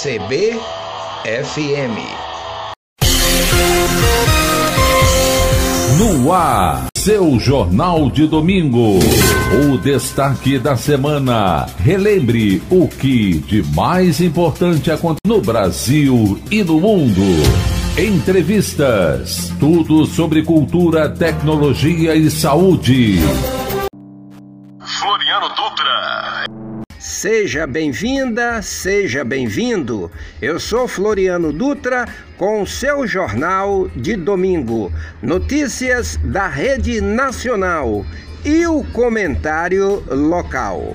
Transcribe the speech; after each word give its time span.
CBFM. 0.00 0.60
No 5.98 6.32
ar, 6.32 6.86
seu 6.96 7.40
Jornal 7.40 8.08
de 8.08 8.28
Domingo. 8.28 9.00
O 9.60 9.76
destaque 9.78 10.56
da 10.56 10.76
semana. 10.76 11.66
Relembre 11.80 12.62
o 12.70 12.86
que 12.86 13.40
de 13.40 13.64
mais 13.74 14.20
importante 14.20 14.88
acontece 14.88 15.26
no 15.26 15.40
Brasil 15.40 16.38
e 16.48 16.62
no 16.62 16.78
mundo. 16.78 17.22
Entrevistas. 17.98 19.52
Tudo 19.58 20.06
sobre 20.06 20.44
cultura, 20.44 21.08
tecnologia 21.08 22.14
e 22.14 22.30
saúde. 22.30 23.18
Seja 27.18 27.66
bem-vinda, 27.66 28.62
seja 28.62 29.24
bem-vindo. 29.24 30.08
Eu 30.40 30.60
sou 30.60 30.86
Floriano 30.86 31.52
Dutra 31.52 32.06
com 32.36 32.62
o 32.62 32.66
seu 32.66 33.08
jornal 33.08 33.88
de 33.88 34.14
domingo. 34.14 34.92
Notícias 35.20 36.16
da 36.22 36.46
Rede 36.46 37.00
Nacional 37.00 38.06
e 38.44 38.64
o 38.68 38.84
comentário 38.92 40.04
local. 40.08 40.92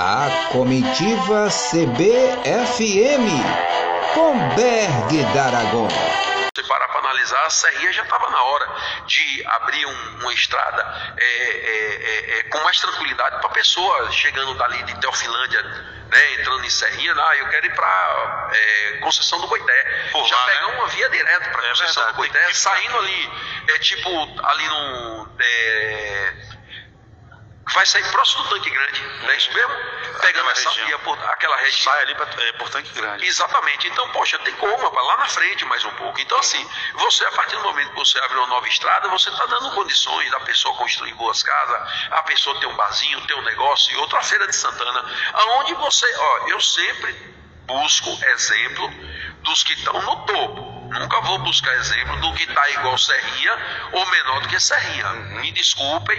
A 0.00 0.48
comitiva 0.50 1.46
CBFM 1.48 3.28
com 4.16 4.36
Berg 4.56 5.32
D'Aragon 5.32 6.27
analisar, 7.08 7.46
a 7.46 7.50
Serrinha 7.50 7.92
já 7.92 8.02
estava 8.02 8.30
na 8.30 8.42
hora 8.42 8.68
de 9.06 9.46
abrir 9.46 9.86
um, 9.86 10.20
uma 10.20 10.32
estrada 10.32 11.14
é, 11.16 11.24
é, 11.24 12.36
é, 12.36 12.38
é 12.38 12.42
com 12.44 12.58
mais 12.60 12.78
tranquilidade 12.78 13.40
para 13.40 13.48
a 13.48 13.52
pessoa 13.52 14.10
chegando 14.12 14.54
dali 14.54 14.82
de 14.84 15.00
Teofilândia, 15.00 15.62
né, 15.62 16.34
entrando 16.34 16.64
em 16.64 16.70
Serrinha, 16.70 17.14
ah, 17.14 17.36
eu 17.36 17.48
quero 17.48 17.66
ir 17.66 17.74
para 17.74 18.50
é, 18.52 18.98
Conceição 19.00 19.40
do 19.40 19.46
Boité. 19.46 20.08
Por 20.10 20.26
já 20.26 20.36
lá, 20.36 20.46
pegar 20.46 20.68
né? 20.68 20.74
uma 20.78 20.86
via 20.88 21.08
direta 21.10 21.50
para 21.50 21.68
Conceição 21.68 21.86
verdade, 21.86 22.12
do 22.12 22.16
Boité, 22.16 22.54
saindo 22.54 22.98
ali, 22.98 23.30
é 23.68 23.78
tipo 23.78 24.10
ali 24.42 24.68
no 24.68 25.28
vai 27.74 27.86
sair 27.86 28.08
próximo 28.10 28.42
do 28.44 28.50
tanque 28.50 28.70
grande, 28.70 29.02
não 29.22 29.30
é 29.30 29.36
isso 29.36 29.52
mesmo? 29.52 29.74
Pegando 30.20 30.50
essa 30.50 30.68
região. 30.70 30.86
via 30.86 30.98
por 31.00 31.18
aquela 31.24 31.56
região. 31.58 31.92
Sai 31.92 32.02
ali 32.02 32.14
pra, 32.14 32.26
é, 32.42 32.52
por 32.52 32.68
tanque 32.70 32.92
grande. 32.92 33.24
Exatamente. 33.24 33.88
Então, 33.88 34.08
poxa, 34.10 34.38
tem 34.40 34.54
como, 34.54 34.76
rapaz, 34.76 35.06
lá 35.06 35.16
na 35.18 35.28
frente 35.28 35.64
mais 35.66 35.84
um 35.84 35.90
pouco. 35.92 36.20
Então, 36.20 36.38
assim, 36.38 36.68
você, 36.94 37.24
a 37.24 37.32
partir 37.32 37.56
do 37.56 37.62
momento 37.62 37.90
que 37.90 37.96
você 37.96 38.18
abre 38.18 38.36
uma 38.36 38.46
nova 38.48 38.66
estrada, 38.68 39.08
você 39.08 39.28
está 39.30 39.46
dando 39.46 39.70
condições 39.72 40.30
da 40.30 40.40
pessoa 40.40 40.74
construir 40.76 41.14
boas 41.14 41.42
casas, 41.42 41.92
a 42.10 42.22
pessoa 42.24 42.58
ter 42.58 42.66
um 42.66 42.74
barzinho, 42.74 43.20
ter 43.26 43.34
um 43.34 43.42
negócio 43.42 43.92
e 43.92 43.96
outra 43.96 44.20
feira 44.22 44.46
de 44.46 44.56
Santana, 44.56 45.04
aonde 45.34 45.74
você, 45.74 46.06
ó, 46.16 46.48
eu 46.48 46.60
sempre 46.60 47.12
busco 47.66 48.18
exemplo 48.24 48.90
dos 49.42 49.62
que 49.62 49.74
estão 49.74 50.00
no 50.02 50.16
topo. 50.26 50.78
Nunca 50.88 51.20
vou 51.20 51.38
buscar 51.40 51.74
exemplo 51.74 52.16
do 52.16 52.32
que 52.32 52.44
está 52.44 52.70
igual 52.70 52.96
Serrinha 52.96 53.88
ou 53.92 54.06
menor 54.06 54.40
do 54.40 54.48
que 54.48 54.58
Serrinha. 54.58 55.12
Me 55.40 55.52
desculpem 55.52 56.18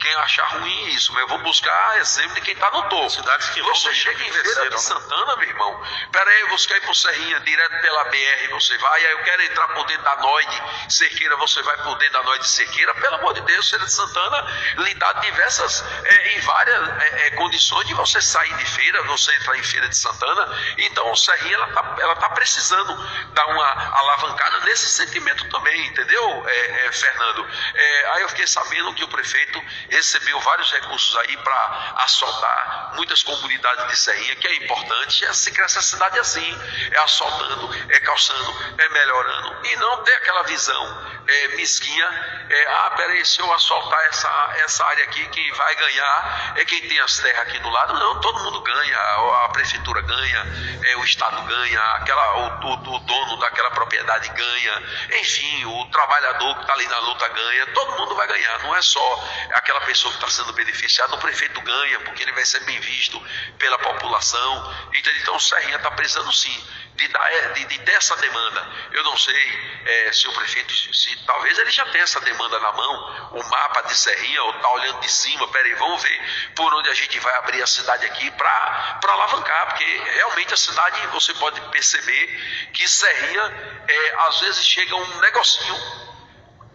quem 0.00 0.14
achar 0.14 0.46
ruim 0.58 0.88
isso, 0.88 1.12
mas 1.12 1.22
eu 1.22 1.28
vou 1.28 1.38
buscar 1.40 1.98
exemplo 1.98 2.34
de 2.34 2.40
quem 2.40 2.54
está 2.54 2.70
no 2.70 2.82
topo. 2.88 3.10
Cidades 3.10 3.50
que 3.50 3.62
você 3.62 3.94
chega 3.94 4.24
em 4.24 4.32
Feira 4.32 4.64
de 4.64 4.70
né? 4.70 4.78
Santana, 4.78 5.36
meu 5.36 5.48
irmão. 5.48 5.82
Pera 6.10 6.30
aí, 6.30 6.48
você 6.48 6.68
quer 6.68 6.76
ir 6.78 6.80
para 6.80 6.94
Serrinha 6.94 7.40
direto 7.40 7.80
pela 7.82 8.04
BR, 8.04 8.48
você 8.50 8.76
vai. 8.78 9.04
Aí 9.04 9.12
eu 9.12 9.22
quero 9.22 9.42
entrar 9.42 9.68
por 9.68 9.86
dentro 9.86 10.02
da 10.04 10.16
Noide 10.16 10.62
Cerqueira, 10.88 11.36
você 11.36 11.62
vai 11.62 11.76
por 11.82 11.96
dentro 11.98 12.14
da 12.14 12.22
Noide 12.22 12.48
Cerqueira. 12.48 12.94
Pelo 12.94 13.16
amor 13.16 13.34
de 13.34 13.42
Deus, 13.42 13.68
Feira 13.68 13.84
de 13.84 13.92
Santana 13.92 14.46
lhe 14.78 14.94
dá 14.94 15.12
diversas, 15.12 15.84
é, 16.04 16.36
em 16.36 16.40
várias 16.40 16.88
é, 17.02 17.26
é, 17.26 17.30
condições 17.32 17.86
de 17.86 17.94
você 17.94 18.20
sair 18.20 18.54
de 18.56 18.64
feira, 18.64 19.02
você 19.02 19.34
entrar 19.36 19.56
em 19.58 19.62
Feira 19.62 19.88
de 19.88 19.96
Santana. 19.96 20.48
Então, 20.78 21.10
o 21.10 21.16
Serrinha 21.16 21.56
ela 21.56 21.68
está 21.68 21.96
ela 21.98 22.16
tá 22.16 22.30
precisando 22.30 22.94
dar 23.34 23.46
uma 23.46 23.98
alavancada 23.98 24.60
nesse 24.60 24.88
sentimento 24.88 25.48
também, 25.50 25.86
entendeu, 25.86 26.48
é, 26.48 26.86
é, 26.86 26.92
Fernando? 26.92 27.46
É, 27.74 28.10
aí 28.12 28.22
eu 28.22 28.28
fiquei 28.30 28.46
sabendo 28.46 28.94
que 28.94 29.04
o 29.04 29.08
prefeito 29.08 29.62
recebeu 29.90 30.38
vários 30.40 30.70
recursos 30.72 31.16
aí 31.18 31.36
para 31.38 31.94
assaltar 31.98 32.92
muitas 32.94 33.22
comunidades 33.22 33.88
de 33.88 33.96
Serrinha, 33.96 34.36
que 34.36 34.46
é 34.46 34.56
importante, 34.56 35.24
é 35.24 35.32
se 35.32 35.50
cresce 35.50 35.78
a 35.78 35.82
cidade 35.82 36.18
assim, 36.18 36.58
é 36.90 36.98
assaltando, 37.00 37.70
é 37.88 38.00
calçando, 38.00 38.74
é 38.78 38.88
melhorando, 38.88 39.66
e 39.66 39.76
não 39.76 40.02
ter 40.04 40.14
aquela 40.14 40.42
visão 40.44 41.09
é, 41.30 41.48
mesquinha, 41.56 42.06
é, 42.50 42.66
ah, 42.66 42.90
peraí, 42.96 43.24
se 43.24 43.40
eu 43.40 43.52
assaltar 43.52 44.00
essa, 44.06 44.54
essa 44.64 44.84
área 44.84 45.04
aqui, 45.04 45.24
quem 45.28 45.52
vai 45.52 45.74
ganhar 45.76 46.54
é 46.56 46.64
quem 46.64 46.80
tem 46.88 46.98
as 47.00 47.18
terras 47.18 47.46
aqui 47.46 47.58
do 47.60 47.70
lado, 47.70 47.94
não, 47.94 48.20
todo 48.20 48.42
mundo 48.42 48.60
ganha, 48.60 48.96
a, 49.44 49.48
prefeitura 49.52 50.02
ganha, 50.02 50.46
é, 50.84 50.96
o 50.96 51.04
Estado 51.04 51.40
ganha, 51.42 51.80
aquela, 51.94 52.36
o, 52.36 52.66
o, 52.66 52.96
o 52.96 52.98
dono 52.98 53.36
daquela 53.38 53.70
propriedade 53.70 54.28
ganha, 54.30 54.82
enfim, 55.20 55.64
o 55.66 55.86
trabalhador 55.86 56.56
que 56.56 56.62
está 56.62 56.72
ali 56.72 56.86
na 56.88 56.98
luta 56.98 57.28
ganha, 57.28 57.66
todo 57.68 57.98
mundo 57.98 58.14
vai 58.16 58.26
ganhar, 58.26 58.58
não 58.64 58.74
é 58.74 58.82
só 58.82 59.28
aquela 59.52 59.80
pessoa 59.82 60.12
que 60.12 60.18
está 60.18 60.30
sendo 60.30 60.52
beneficiada, 60.52 61.14
o 61.14 61.18
prefeito 61.18 61.60
ganha, 61.60 62.00
porque 62.00 62.24
ele 62.24 62.32
vai 62.32 62.44
ser 62.44 62.60
bem 62.64 62.80
visto 62.80 63.22
pela 63.56 63.78
população, 63.78 64.74
então 64.92 65.36
o 65.36 65.40
Serrinha 65.40 65.76
está 65.76 65.90
precisando 65.92 66.32
sim 66.32 66.60
de, 67.00 67.08
dar, 67.08 67.32
é, 67.32 67.48
de, 67.52 67.64
de 67.64 67.78
ter 67.80 67.92
essa 67.92 68.14
demanda. 68.16 68.68
Eu 68.92 69.02
não 69.04 69.16
sei 69.16 69.80
é, 69.86 70.12
se 70.12 70.28
o 70.28 70.32
prefeito, 70.32 70.72
se 70.94 71.16
talvez 71.24 71.58
ele 71.58 71.70
já 71.70 71.84
tenha 71.86 72.04
essa 72.04 72.20
demanda 72.20 72.58
na 72.60 72.72
mão, 72.72 73.30
o 73.32 73.42
mapa 73.48 73.82
de 73.82 73.96
Serrinha, 73.96 74.42
ou 74.44 74.56
está 74.56 74.70
olhando 74.70 75.00
de 75.00 75.10
cima, 75.10 75.48
peraí, 75.48 75.74
vamos 75.74 76.02
ver 76.02 76.52
por 76.54 76.72
onde 76.74 76.90
a 76.90 76.94
gente 76.94 77.18
vai 77.18 77.34
abrir 77.36 77.62
a 77.62 77.66
cidade 77.66 78.04
aqui 78.06 78.30
para 78.32 79.00
alavancar, 79.08 79.68
porque 79.68 79.84
realmente 80.14 80.52
a 80.52 80.56
cidade, 80.56 81.06
você 81.08 81.32
pode 81.34 81.60
perceber 81.70 82.70
que 82.74 82.86
Serrinha, 82.86 83.82
é, 83.88 84.14
às 84.28 84.40
vezes 84.40 84.66
chega 84.66 84.94
um 84.94 85.20
negocinho 85.20 86.10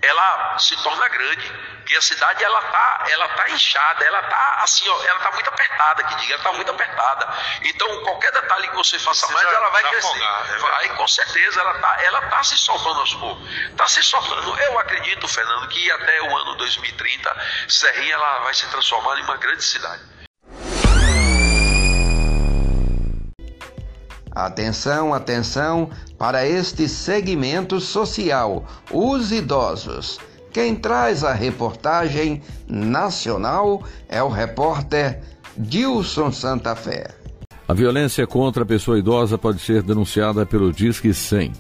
ela 0.06 0.58
se 0.60 0.76
torna 0.84 1.08
grande, 1.10 1.76
porque 1.80 1.96
a 1.96 2.02
cidade 2.02 2.44
ela 2.44 2.62
tá, 2.62 3.06
ela 3.10 3.28
tá 3.30 3.50
inchada, 3.50 4.04
ela 4.04 4.24
tá 4.24 4.60
assim, 4.62 4.88
ó, 4.90 5.04
ela 5.04 5.20
tá 5.20 5.32
muito 5.32 5.48
apertada, 5.48 6.04
que 6.04 6.16
diga, 6.16 6.34
ela 6.34 6.44
tá 6.44 6.54
muito 6.54 6.72
apertada. 6.72 7.28
Então 7.62 8.04
qualquer 8.04 8.32
detalhe 8.32 8.68
que 8.70 8.76
você 8.76 8.98
faça 8.98 9.28
mais, 9.32 9.48
ela 9.48 9.70
vai 9.70 9.84
crescer. 9.84 10.08
Afogar, 10.08 10.52
é 10.52 10.58
vai, 10.58 10.90
com 10.90 11.08
certeza, 11.08 11.60
ela 11.60 11.74
tá, 11.76 12.04
ela 12.04 12.22
tá 12.24 12.44
se 12.44 12.58
soltando 12.58 13.00
aos 13.00 13.14
poucos. 13.14 13.48
Tá 13.78 13.88
se 13.88 14.02
soltando. 14.02 14.60
Eu 14.60 14.80
acredito, 14.80 15.28
Fernando, 15.28 15.68
que 15.68 15.92
até 15.92 16.22
o 16.24 16.38
ano 16.38 16.56
2030, 16.56 17.46
Serrinha 17.70 18.16
ela 18.16 18.40
vai 18.40 18.54
se 18.54 18.68
transformar 18.70 19.20
em 19.20 19.24
uma 19.24 19.38
grande 19.38 19.64
cidade. 19.64 20.15
Atenção, 24.36 25.14
atenção 25.14 25.90
para 26.18 26.46
este 26.46 26.90
segmento 26.90 27.80
social, 27.80 28.66
os 28.92 29.32
idosos. 29.32 30.20
Quem 30.52 30.76
traz 30.76 31.24
a 31.24 31.34
reportagem 31.34 32.42
nacional 32.68 33.82
é 34.10 34.22
o 34.22 34.28
repórter 34.28 35.22
Dilson 35.58 36.34
Santa 36.34 36.76
Fé. 36.76 37.16
A 37.66 37.74
violência 37.74 38.28
contra 38.28 38.64
a 38.64 38.66
pessoa 38.66 39.00
idosa 39.00 39.38
pode 39.38 39.60
ser 39.60 39.82
denunciada 39.82 40.46
pelo 40.46 40.72
Disque 40.72 41.14
100. 41.14 41.54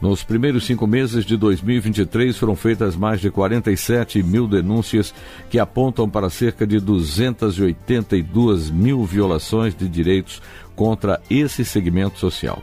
Nos 0.00 0.24
primeiros 0.24 0.64
cinco 0.64 0.86
meses 0.86 1.26
de 1.26 1.36
2023 1.36 2.34
foram 2.34 2.56
feitas 2.56 2.96
mais 2.96 3.20
de 3.20 3.30
47 3.30 4.22
mil 4.22 4.48
denúncias 4.48 5.12
que 5.50 5.58
apontam 5.58 6.08
para 6.08 6.30
cerca 6.30 6.66
de 6.66 6.80
282 6.80 8.70
mil 8.70 9.04
violações 9.04 9.74
de 9.74 9.86
direitos 9.86 10.40
contra 10.74 11.20
esse 11.28 11.66
segmento 11.66 12.18
social. 12.18 12.62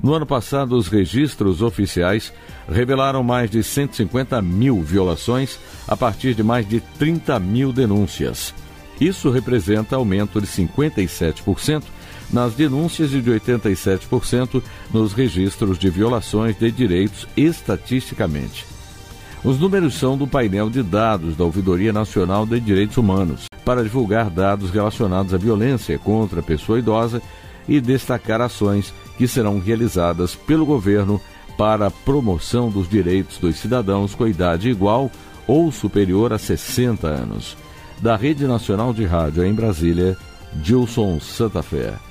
No 0.00 0.14
ano 0.14 0.24
passado, 0.24 0.76
os 0.76 0.86
registros 0.86 1.60
oficiais 1.62 2.32
revelaram 2.70 3.24
mais 3.24 3.50
de 3.50 3.64
150 3.64 4.40
mil 4.40 4.80
violações 4.80 5.58
a 5.88 5.96
partir 5.96 6.34
de 6.34 6.44
mais 6.44 6.68
de 6.68 6.78
30 6.80 7.40
mil 7.40 7.72
denúncias. 7.72 8.54
Isso 9.00 9.30
representa 9.30 9.96
aumento 9.96 10.40
de 10.40 10.46
57% 10.46 11.82
nas 12.32 12.54
denúncias 12.54 13.12
e 13.12 13.20
de 13.20 13.30
87% 13.30 14.62
nos 14.92 15.12
registros 15.12 15.78
de 15.78 15.88
violações 15.88 16.58
de 16.58 16.70
direitos 16.70 17.26
estatisticamente. 17.36 18.66
Os 19.44 19.58
números 19.58 19.94
são 19.94 20.16
do 20.16 20.26
painel 20.26 20.68
de 20.68 20.82
dados 20.82 21.36
da 21.36 21.44
Ouvidoria 21.44 21.92
Nacional 21.92 22.44
de 22.44 22.58
Direitos 22.58 22.96
Humanos, 22.96 23.46
para 23.64 23.82
divulgar 23.82 24.30
dados 24.30 24.70
relacionados 24.70 25.32
à 25.32 25.36
violência 25.36 25.98
contra 25.98 26.40
a 26.40 26.42
pessoa 26.42 26.78
idosa 26.78 27.22
e 27.68 27.80
destacar 27.80 28.40
ações 28.40 28.92
que 29.16 29.28
serão 29.28 29.60
realizadas 29.60 30.34
pelo 30.34 30.66
governo 30.66 31.20
para 31.56 31.86
a 31.86 31.90
promoção 31.90 32.70
dos 32.70 32.88
direitos 32.88 33.38
dos 33.38 33.56
cidadãos 33.56 34.14
com 34.14 34.26
idade 34.26 34.70
igual 34.70 35.10
ou 35.46 35.70
superior 35.70 36.32
a 36.32 36.38
60 36.38 37.06
anos. 37.06 37.56
Da 38.00 38.16
Rede 38.16 38.46
Nacional 38.46 38.92
de 38.92 39.04
Rádio 39.04 39.44
em 39.44 39.52
Brasília, 39.52 40.16
Gilson 40.62 41.18
Santa 41.20 41.62
Fé. 41.62 42.07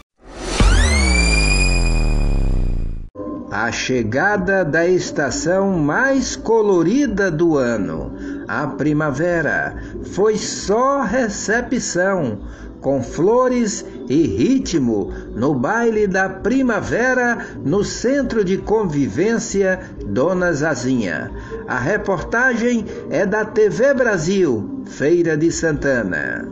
A 3.60 3.72
chegada 3.72 4.64
da 4.64 4.86
estação 4.86 5.72
mais 5.72 6.36
colorida 6.36 7.32
do 7.32 7.58
ano, 7.58 8.16
a 8.48 8.68
primavera, 8.68 9.76
foi 10.14 10.38
só 10.38 11.02
recepção 11.02 12.38
com 12.82 13.02
flores 13.02 13.84
e 14.08 14.28
ritmo 14.28 15.12
no 15.34 15.56
baile 15.56 16.06
da 16.06 16.30
primavera 16.30 17.48
no 17.66 17.84
Centro 17.84 18.44
de 18.44 18.60
Convivência 18.60 19.80
Dona 20.06 20.54
Zazinha. 20.54 21.32
A 21.68 21.80
reportagem 21.80 22.86
é 23.10 23.26
da 23.26 23.44
TV 23.44 23.92
Brasil, 23.96 24.84
Feira 24.86 25.36
de 25.36 25.52
Santana. 25.52 26.48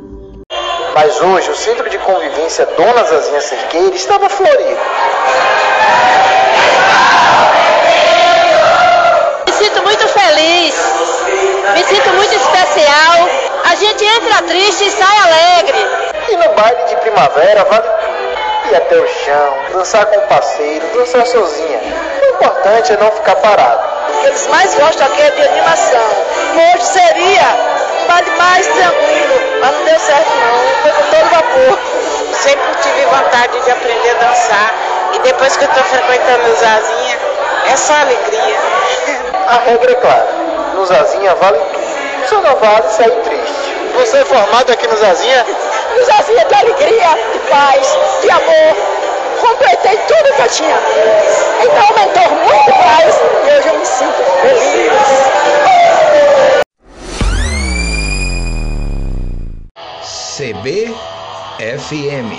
Mas 0.96 1.22
hoje 1.22 1.52
o 1.52 1.56
Centro 1.56 1.88
de 1.88 2.00
Convivência 2.00 2.68
Dona 2.76 3.04
Zazinha 3.04 3.42
Cerqueira 3.42 3.96
estava 3.96 4.28
florido. 4.28 4.80
Feliz, 10.26 10.76
me 11.74 11.84
sinto 11.84 12.10
muito 12.10 12.34
especial. 12.34 13.30
A 13.66 13.76
gente 13.76 14.06
entra 14.06 14.42
triste 14.44 14.88
e 14.88 14.92
sai 14.92 15.18
alegre. 15.20 15.88
E 16.30 16.38
no 16.38 16.50
baile 16.56 16.84
de 16.86 16.96
primavera 16.98 17.64
vale 17.66 17.88
ir 18.70 18.76
até 18.76 18.96
o 18.96 19.08
chão, 19.08 19.58
dançar 19.74 20.06
com 20.08 20.18
o 20.18 20.28
parceiro, 20.28 20.86
dançar 20.96 21.26
sozinha. 21.28 21.80
O 22.24 22.36
importante 22.36 22.94
é 22.94 22.98
não 22.98 23.12
ficar 23.12 23.36
parado. 23.36 23.84
O 24.10 24.22
que 24.22 24.28
eles 24.28 24.48
mais 24.48 24.74
gostam 24.76 25.06
aqui 25.08 25.22
é 25.22 25.30
de 25.30 25.42
animação. 25.42 26.10
Hoje 26.56 26.86
seria 26.86 27.48
um 28.02 28.08
baile 28.08 28.32
mais 28.32 28.68
tranquilo, 28.68 29.60
mas 29.62 29.72
não 29.76 29.86
deu 29.86 30.00
certo 30.00 30.30
não. 30.30 30.82
Foi 30.82 30.92
com 30.92 31.04
todo 31.12 31.30
vapor. 31.30 31.80
Sempre 32.34 32.76
tive 32.82 33.06
vontade 33.06 33.64
de 33.64 33.72
aprender 33.72 34.10
a 34.10 34.28
dançar. 34.28 34.74
E 35.14 35.20
depois 35.20 35.56
que 35.56 35.64
eu 35.64 35.70
estou 35.70 35.84
frequentando 35.84 36.52
o 36.52 36.56
Zazinha, 36.56 37.20
é 37.72 37.78
só 37.78 37.94
alegria. 37.94 38.85
A 39.48 39.60
regra 39.60 39.92
é 39.92 39.96
clara. 39.96 40.28
No 40.74 40.86
Zazinha 40.86 41.36
vale 41.36 41.58
tudo. 41.58 42.28
Só 42.28 42.42
não 42.42 42.56
vale 42.56 42.90
sair 42.90 43.12
triste. 43.22 43.76
Você 43.94 44.18
é 44.18 44.26
formado 44.26 44.72
aqui 44.72 44.88
no 44.88 44.98
Zazinha? 44.98 45.46
No 45.96 46.04
Zazinha 46.04 46.46
de 46.46 46.56
alegria, 46.56 47.10
de 47.32 47.40
paz, 47.50 47.98
de 48.22 48.30
amor. 48.32 48.76
Completei 49.40 49.98
tudo 50.08 50.34
que 50.34 50.42
eu 50.42 50.48
tinha. 50.50 50.80
Então 51.64 51.84
aumentou 51.90 52.28
muito 52.32 52.72
mais 52.86 53.16
e 53.16 53.52
hoje 53.58 53.68
eu 53.68 53.78
me 53.80 53.86
sinto 53.86 54.24
feliz. 54.42 54.96
CBFM 60.38 62.32